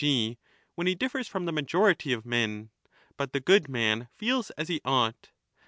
[0.03, 0.35] g.
[0.73, 2.71] when he differs from the majority of men;
[3.17, 5.29] but the good man feels as he ought.